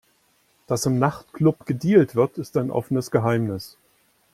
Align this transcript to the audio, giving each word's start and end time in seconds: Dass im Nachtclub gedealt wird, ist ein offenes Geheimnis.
Dass 0.65 0.87
im 0.87 0.97
Nachtclub 0.97 1.67
gedealt 1.67 2.15
wird, 2.15 2.39
ist 2.39 2.57
ein 2.57 2.71
offenes 2.71 3.11
Geheimnis. 3.11 3.77